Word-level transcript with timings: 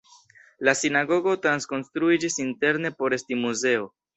La 0.69 0.73
sinagogo 0.79 1.35
trakonstruiĝis 1.43 2.41
interne 2.47 2.93
por 3.03 3.19
esti 3.19 3.43
muzeo. 3.47 3.89